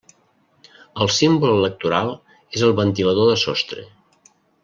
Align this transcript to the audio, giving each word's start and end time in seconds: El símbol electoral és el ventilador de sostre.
El 1.05 1.11
símbol 1.17 1.53
electoral 1.57 2.09
és 2.59 2.65
el 2.69 2.75
ventilador 2.81 3.31
de 3.35 3.39
sostre. 3.47 3.87